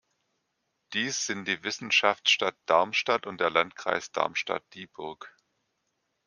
Dies 0.93 1.27
sind 1.27 1.47
die 1.47 1.61
Wissenschaftsstadt 1.61 2.55
Darmstadt 2.65 3.27
und 3.27 3.39
der 3.39 3.51
Landkreis 3.51 4.11
Darmstadt-Dieburg. 4.11 5.31